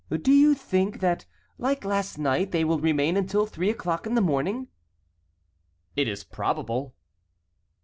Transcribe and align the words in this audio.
"Do 0.09 0.31
you 0.33 0.55
think 0.55 0.99
that 1.01 1.27
like 1.59 1.85
last 1.85 2.17
night 2.17 2.49
they 2.49 2.63
will 2.65 2.79
remain 2.79 3.15
until 3.15 3.45
three 3.45 3.69
o'clock 3.69 4.07
in 4.07 4.15
the 4.15 4.19
morning?" 4.19 4.67
"It 5.95 6.07
is 6.07 6.23
probable." 6.23 6.95